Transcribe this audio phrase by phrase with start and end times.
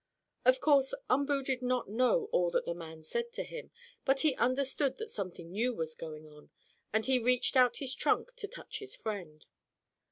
[0.45, 3.69] Of course Umboo did not know all that the man said to him,
[4.03, 6.49] but he understood that something new was going on,
[6.91, 9.45] and he reached out his trunk to touch his friend.